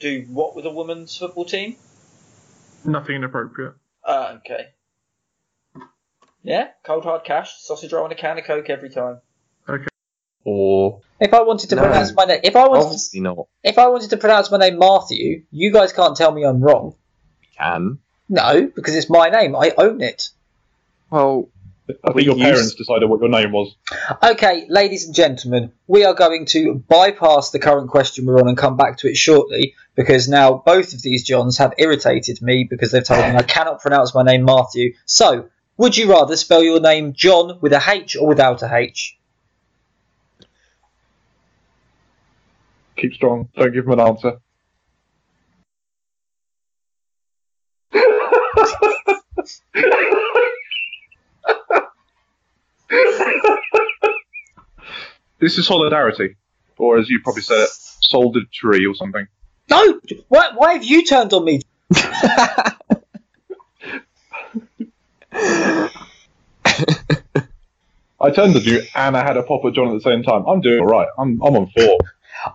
do 0.00 0.26
what 0.30 0.54
with 0.56 0.66
a 0.66 0.70
women's 0.70 1.16
football 1.16 1.44
team? 1.44 1.76
Nothing 2.84 3.16
inappropriate. 3.16 3.74
Uh, 4.04 4.36
okay. 4.38 4.68
Yeah, 6.42 6.68
cold 6.84 7.04
hard 7.04 7.22
cash, 7.24 7.52
sausage 7.60 7.92
roll 7.92 8.04
and 8.04 8.12
a 8.12 8.16
can 8.16 8.36
of 8.36 8.44
coke 8.44 8.68
every 8.68 8.90
time. 8.90 9.20
Okay. 9.68 9.86
Or 10.44 11.00
If 11.20 11.32
I 11.32 11.42
wanted 11.42 11.70
to 11.70 11.76
No. 11.76 11.82
pronounce 11.82 12.12
my 12.14 12.24
name, 12.24 12.40
if 12.42 12.56
I 12.56 12.66
wanted, 12.66 12.86
Obviously 12.86 13.20
not. 13.20 13.46
if 13.62 13.78
I 13.78 13.86
wanted 13.86 14.10
to 14.10 14.16
pronounce 14.16 14.50
my 14.50 14.58
name 14.58 14.76
Matthew, 14.80 15.44
you 15.52 15.72
guys 15.72 15.92
can't 15.92 16.16
tell 16.16 16.32
me 16.32 16.44
I'm 16.44 16.60
wrong. 16.60 16.96
Can. 17.56 18.00
No, 18.28 18.66
because 18.74 18.96
it's 18.96 19.08
my 19.08 19.28
name. 19.28 19.54
I 19.54 19.72
own 19.78 20.00
it. 20.00 20.30
Well, 21.10 21.48
I 22.04 22.12
think 22.12 22.26
your 22.26 22.36
use- 22.36 22.44
parents 22.44 22.74
decided 22.74 23.08
what 23.08 23.20
your 23.20 23.28
name 23.28 23.52
was. 23.52 23.74
Okay, 24.22 24.66
ladies 24.68 25.06
and 25.06 25.14
gentlemen, 25.14 25.72
we 25.86 26.04
are 26.04 26.14
going 26.14 26.46
to 26.46 26.74
bypass 26.74 27.50
the 27.50 27.58
current 27.58 27.90
question 27.90 28.26
we're 28.26 28.40
on 28.40 28.48
and 28.48 28.56
come 28.56 28.76
back 28.76 28.98
to 28.98 29.08
it 29.08 29.16
shortly 29.16 29.74
because 29.94 30.28
now 30.28 30.54
both 30.64 30.92
of 30.94 31.02
these 31.02 31.24
Johns 31.24 31.58
have 31.58 31.74
irritated 31.78 32.40
me 32.42 32.64
because 32.68 32.92
they've 32.92 33.04
told 33.04 33.20
me 33.20 33.36
I 33.36 33.42
cannot 33.56 33.80
pronounce 33.80 34.14
my 34.14 34.22
name 34.22 34.44
Matthew. 34.44 34.94
So, 35.06 35.48
would 35.76 35.96
you 35.96 36.10
rather 36.10 36.36
spell 36.36 36.62
your 36.62 36.80
name 36.80 37.12
John 37.12 37.58
with 37.60 37.72
a 37.72 37.82
H 37.86 38.16
or 38.16 38.26
without 38.26 38.62
a 38.62 38.74
H? 38.74 39.18
Keep 42.96 43.14
strong. 43.14 43.48
Don't 43.56 43.72
give 43.72 43.84
them 43.86 43.98
an 43.98 44.06
answer. 44.06 44.40
This 55.42 55.58
is 55.58 55.66
solidarity, 55.66 56.36
or 56.78 56.98
as 56.98 57.10
you 57.10 57.20
probably 57.22 57.42
said 57.42 57.58
it, 57.58 57.68
or 58.14 58.94
something. 58.94 59.26
No! 59.68 60.00
Why, 60.28 60.50
why 60.54 60.74
have 60.74 60.84
you 60.84 61.04
turned 61.04 61.32
on 61.32 61.44
me? 61.44 61.60
I 68.20 68.30
turned 68.30 68.54
to 68.54 68.60
you 68.60 68.82
and 68.94 69.16
I 69.16 69.24
had 69.24 69.36
a 69.36 69.42
pop 69.42 69.64
at 69.64 69.72
John 69.72 69.88
at 69.88 69.94
the 69.94 70.00
same 70.00 70.22
time. 70.22 70.44
I'm 70.46 70.60
doing 70.60 70.78
all 70.78 70.86
right. 70.86 71.08
I'm 71.18 71.42
I'm 71.42 71.56
on 71.56 71.66
four. 71.76 71.98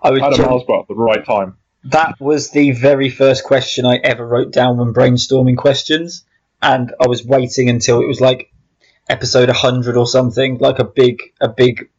I 0.02 0.12
was 0.12 0.22
Adam 0.22 0.38
gen- 0.38 0.46
Hallsborough 0.48 0.84
at 0.84 0.88
the 0.88 0.96
right 0.96 1.26
time. 1.26 1.58
That 1.84 2.16
was 2.22 2.52
the 2.52 2.72
very 2.72 3.10
first 3.10 3.44
question 3.44 3.86
I 3.86 3.98
ever 3.98 4.26
wrote 4.26 4.54
down 4.54 4.78
when 4.78 4.94
brainstorming 4.94 5.58
questions, 5.58 6.24
and 6.62 6.94
I 7.02 7.08
was 7.08 7.26
waiting 7.26 7.70
until 7.70 8.02
it 8.02 8.08
was 8.08 8.22
like 8.22 8.52
episode 9.10 9.50
100 9.50 9.98
or 9.98 10.08
something, 10.08 10.58
like 10.60 10.80
a 10.80 10.86
big 10.86 11.22
a 11.42 11.50
big 11.50 11.90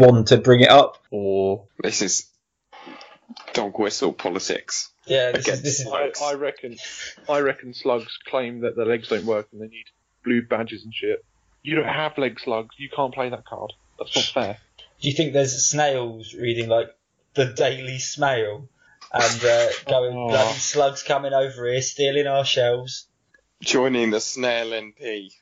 one 0.00 0.24
to 0.26 0.36
bring 0.38 0.60
it 0.60 0.70
up. 0.70 0.98
Or 1.10 1.66
this 1.82 2.02
is 2.02 2.26
dog 3.52 3.78
whistle 3.78 4.12
politics. 4.12 4.90
Yeah, 5.06 5.32
this 5.32 5.48
is- 5.48 5.62
this 5.62 5.80
is- 5.80 5.86
I, 5.88 6.10
I 6.22 6.34
reckon, 6.34 6.76
I 7.28 7.40
reckon 7.40 7.74
slugs 7.74 8.18
claim 8.26 8.60
that 8.60 8.76
their 8.76 8.86
legs 8.86 9.08
don't 9.08 9.24
work 9.24 9.48
and 9.52 9.60
they 9.60 9.68
need 9.68 9.86
blue 10.24 10.42
badges 10.42 10.84
and 10.84 10.94
shit. 10.94 11.24
You 11.62 11.76
don't 11.76 11.84
have 11.88 12.16
leg 12.18 12.38
slugs. 12.40 12.74
You 12.78 12.88
can't 12.88 13.12
play 13.12 13.28
that 13.28 13.44
card. 13.44 13.72
That's 13.98 14.14
not 14.16 14.24
fair. 14.24 14.58
Do 15.00 15.08
you 15.08 15.14
think 15.14 15.32
there's 15.32 15.66
snails 15.66 16.34
reading 16.34 16.68
like 16.68 16.88
the 17.34 17.46
Daily 17.46 17.96
Smail 17.98 18.66
and 19.12 19.44
uh, 19.44 19.68
going 19.88 20.16
Oh. 20.16 20.28
bloody 20.28 20.58
slugs 20.58 21.02
coming 21.02 21.32
over 21.32 21.70
here 21.70 21.82
stealing 21.82 22.26
our 22.26 22.44
shelves? 22.44 23.06
Joining 23.62 24.10
the 24.10 24.20
snail 24.20 24.70
NP. 24.70 25.32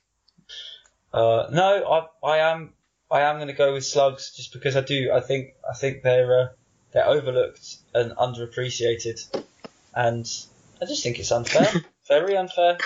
Uh, 1.12 1.48
no, 1.52 2.08
I, 2.22 2.26
I 2.26 2.38
am 2.52 2.72
I 3.10 3.22
am 3.22 3.36
going 3.36 3.48
to 3.48 3.54
go 3.54 3.72
with 3.72 3.84
slugs 3.86 4.34
just 4.36 4.52
because 4.52 4.76
I 4.76 4.80
do 4.82 5.10
I 5.12 5.20
think 5.20 5.54
I 5.68 5.74
think 5.74 6.02
they're 6.02 6.40
uh, 6.40 6.46
they're 6.92 7.06
overlooked 7.06 7.76
and 7.94 8.12
underappreciated, 8.12 9.20
and 9.94 10.26
I 10.80 10.84
just 10.86 11.02
think 11.02 11.18
it's 11.18 11.32
unfair, 11.32 11.68
very 12.08 12.36
unfair. 12.36 12.78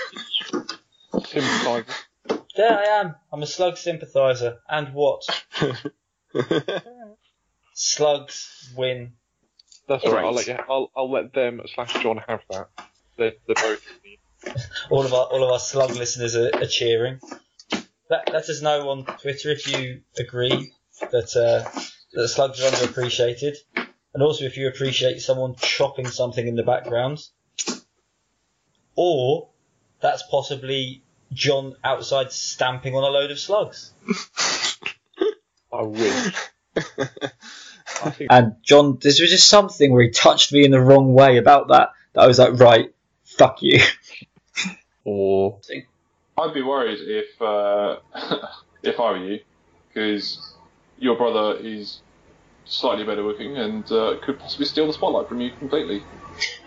Sympathise. 1.24 1.84
There 2.56 2.78
I 2.78 3.00
am. 3.00 3.14
I'm 3.32 3.42
a 3.42 3.46
slug 3.46 3.76
sympathiser, 3.78 4.58
and 4.68 4.92
what? 4.94 5.22
Slugs 7.74 8.70
win. 8.76 9.12
That's 9.88 10.04
all 10.04 10.12
right. 10.12 10.24
I'll 10.24 10.34
Right. 10.34 10.34
let 10.34 10.46
you. 10.46 10.58
I'll, 10.68 10.90
I'll 10.96 11.10
let 11.10 11.32
them 11.32 11.60
slash 11.74 11.94
John 12.02 12.18
have 12.28 12.40
that. 12.50 12.68
They're, 13.16 13.32
they're 13.46 13.54
both. 13.56 13.82
All 14.90 15.04
of 15.04 15.14
our 15.14 15.26
all 15.26 15.44
of 15.44 15.50
our 15.52 15.58
slug 15.60 15.90
listeners 15.92 16.34
are, 16.34 16.50
are 16.54 16.66
cheering. 16.66 17.20
Let, 18.12 18.31
let 18.31 18.49
us 18.50 18.61
know 18.61 18.90
on 18.90 19.07
Twitter 19.07 19.49
if 19.49 19.66
you 19.66 20.02
agree 20.19 20.75
that 21.00 21.35
uh, 21.35 21.66
that 22.12 22.28
slugs 22.28 22.61
are 22.61 22.71
underappreciated, 22.71 23.57
and 24.12 24.23
also 24.23 24.45
if 24.45 24.59
you 24.59 24.69
appreciate 24.69 25.23
someone 25.23 25.54
chopping 25.54 26.07
something 26.07 26.47
in 26.47 26.54
the 26.54 26.62
background, 26.62 27.26
or 28.97 29.49
that's 30.02 30.23
possibly 30.31 31.02
John 31.33 31.75
outside 31.83 32.33
stamping 32.33 32.95
on 32.95 33.02
a 33.02 33.07
load 33.07 33.31
of 33.31 33.38
slugs. 33.38 33.95
I 35.73 35.83
wish. 35.83 36.35
I 36.76 38.11
think 38.11 38.31
And 38.31 38.57
John, 38.62 38.99
this 39.00 39.23
was 39.23 39.31
just 39.31 39.49
something 39.49 39.90
where 39.90 40.02
he 40.02 40.11
touched 40.11 40.52
me 40.52 40.66
in 40.66 40.71
the 40.71 40.83
wrong 40.83 41.14
way 41.14 41.38
about 41.38 41.69
that. 41.69 41.92
That 42.12 42.25
I 42.25 42.26
was 42.26 42.38
like, 42.38 42.61
right, 42.61 42.95
fuck 43.25 43.62
you. 43.62 43.81
Or 45.02 45.61
I'd 46.38 46.54
be 46.54 46.62
worried 46.62 46.98
if 47.00 47.40
uh, 47.42 47.96
if 48.82 48.98
I 48.98 49.10
were 49.12 49.18
you, 49.18 49.40
because 49.88 50.54
your 50.98 51.16
brother 51.16 51.58
is 51.60 52.00
slightly 52.64 53.04
better 53.04 53.22
looking 53.22 53.56
and 53.56 53.90
uh, 53.90 54.16
could 54.22 54.38
possibly 54.38 54.66
steal 54.66 54.86
the 54.86 54.92
spotlight 54.92 55.28
from 55.28 55.40
you 55.40 55.50
completely. 55.58 56.02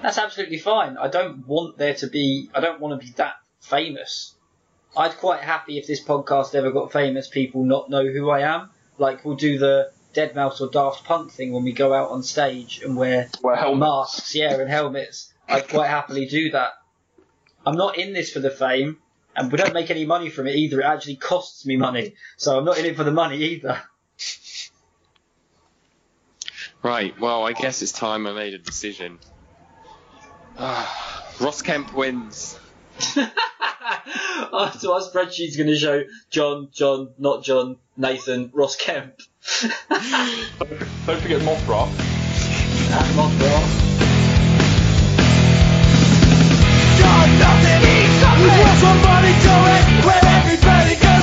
That's 0.01 0.17
absolutely 0.17 0.60
fine. 0.60 0.98
I 0.98 1.07
don't 1.07 1.48
want 1.48 1.77
there 1.77 1.95
to 1.95 2.07
be. 2.07 2.50
I 2.53 2.60
don't 2.60 2.79
want 2.79 3.00
to 3.00 3.05
be 3.05 3.12
that 3.13 3.36
famous. 3.60 4.36
I'd 4.98 5.17
quite 5.17 5.41
happy 5.41 5.77
if 5.77 5.88
this 5.88 6.01
podcast 6.03 6.55
ever 6.55 6.72
got 6.72 6.91
famous. 6.91 7.27
People 7.27 7.65
not 7.65 7.89
know 7.89 8.05
who 8.05 8.29
I 8.29 8.41
am. 8.41 8.69
Like 8.98 9.25
we'll 9.25 9.36
do 9.36 9.57
the 9.57 9.91
Deadmau5 10.13 10.62
or 10.62 10.69
Daft 10.69 11.03
Punk 11.03 11.31
thing 11.31 11.51
when 11.51 11.63
we 11.63 11.74
go 11.74 11.93
out 11.93 12.12
on 12.12 12.24
stage 12.24 12.81
and 12.84 12.95
wear 12.95 13.29
Well, 13.41 13.75
masks, 13.75 14.34
yeah, 14.34 14.53
and 14.57 14.69
helmets. 14.69 15.34
I'd 15.48 15.67
quite 15.67 15.89
happily 15.89 16.25
do 16.25 16.51
that. 16.51 16.74
I'm 17.65 17.75
not 17.75 17.98
in 17.98 18.13
this 18.13 18.31
for 18.31 18.39
the 18.39 18.50
fame, 18.50 18.98
and 19.36 19.51
we 19.51 19.58
don't 19.58 19.74
make 19.74 19.92
any 19.92 20.06
money 20.06 20.30
from 20.30 20.48
it 20.48 20.56
either. 20.56 20.82
It 20.82 20.86
actually 20.86 21.18
costs 21.18 21.65
me 21.65 21.77
money, 21.77 22.15
so 22.38 22.58
I'm 22.58 22.65
not 22.65 22.77
in 22.77 22.86
it 22.86 22.96
for 22.96 23.04
the 23.04 23.12
money 23.12 23.38
either. 23.38 23.82
Right, 26.84 27.20
well, 27.20 27.46
I 27.46 27.54
guess 27.54 27.82
it's 27.82 27.92
time 27.92 28.27
I 28.27 28.34
made 28.34 28.54
a 28.54 28.60
decision. 28.60 29.20
Ah, 30.58 31.25
Ross 31.42 31.62
Kemp 31.62 31.94
wins. 31.94 32.58
so 33.00 33.24
our 33.24 35.01
spreadsheet's 35.01 35.58
going 35.58 35.68
to 35.68 35.75
show 35.75 36.04
John, 36.30 36.70
John, 36.72 37.13
not 37.18 37.44
John, 37.44 37.77
Nathan, 37.98 38.51
Ross 38.54 38.75
Kemp. 38.75 39.18
don't 39.89 41.22
forget 41.22 41.42
Mothra. 41.42 41.88
and 41.88 43.15
Mothra. 43.18 43.54
Will 48.46 48.75
somebody 48.78 49.34
do 49.42 49.56
Where 50.06 50.22
everybody 50.24 50.96
go? 51.02 51.14